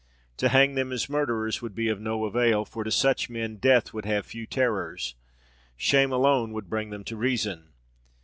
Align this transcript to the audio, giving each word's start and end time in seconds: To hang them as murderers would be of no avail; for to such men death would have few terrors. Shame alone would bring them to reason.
To 0.37 0.49
hang 0.49 0.73
them 0.73 0.91
as 0.91 1.11
murderers 1.11 1.61
would 1.61 1.75
be 1.75 1.87
of 1.87 2.01
no 2.01 2.25
avail; 2.25 2.65
for 2.65 2.83
to 2.83 2.89
such 2.89 3.29
men 3.29 3.57
death 3.57 3.93
would 3.93 4.05
have 4.05 4.25
few 4.25 4.47
terrors. 4.47 5.13
Shame 5.77 6.11
alone 6.11 6.53
would 6.53 6.71
bring 6.71 6.89
them 6.89 7.03
to 7.03 7.15
reason. 7.15 7.69